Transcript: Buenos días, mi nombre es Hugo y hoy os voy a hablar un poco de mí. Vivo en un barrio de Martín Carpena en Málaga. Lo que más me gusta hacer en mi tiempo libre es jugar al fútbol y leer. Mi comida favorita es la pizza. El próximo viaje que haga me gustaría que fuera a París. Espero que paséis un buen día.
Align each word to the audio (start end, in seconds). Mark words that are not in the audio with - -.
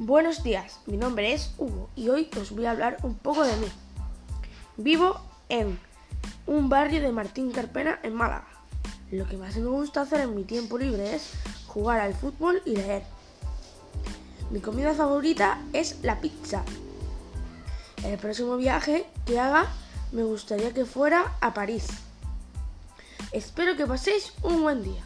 Buenos 0.00 0.42
días, 0.42 0.80
mi 0.86 0.96
nombre 0.96 1.32
es 1.32 1.54
Hugo 1.56 1.88
y 1.94 2.08
hoy 2.08 2.28
os 2.40 2.50
voy 2.50 2.66
a 2.66 2.72
hablar 2.72 2.96
un 3.04 3.14
poco 3.14 3.44
de 3.44 3.56
mí. 3.58 3.68
Vivo 4.76 5.20
en 5.48 5.78
un 6.48 6.68
barrio 6.68 7.00
de 7.00 7.12
Martín 7.12 7.52
Carpena 7.52 8.00
en 8.02 8.12
Málaga. 8.12 8.48
Lo 9.12 9.24
que 9.28 9.36
más 9.36 9.56
me 9.56 9.68
gusta 9.68 10.00
hacer 10.00 10.22
en 10.22 10.34
mi 10.34 10.42
tiempo 10.42 10.78
libre 10.78 11.14
es 11.14 11.30
jugar 11.68 12.00
al 12.00 12.12
fútbol 12.12 12.60
y 12.64 12.74
leer. 12.74 13.04
Mi 14.50 14.58
comida 14.58 14.94
favorita 14.94 15.60
es 15.72 16.02
la 16.02 16.20
pizza. 16.20 16.64
El 18.02 18.18
próximo 18.18 18.56
viaje 18.56 19.06
que 19.24 19.38
haga 19.38 19.68
me 20.10 20.24
gustaría 20.24 20.74
que 20.74 20.86
fuera 20.86 21.36
a 21.40 21.54
París. 21.54 21.86
Espero 23.30 23.76
que 23.76 23.86
paséis 23.86 24.32
un 24.42 24.60
buen 24.60 24.82
día. 24.82 25.04